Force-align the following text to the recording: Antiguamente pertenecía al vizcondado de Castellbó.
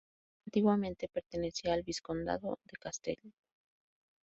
Antiguamente 0.47 1.07
pertenecía 1.07 1.75
al 1.75 1.83
vizcondado 1.83 2.57
de 2.65 2.75
Castellbó. 2.79 3.29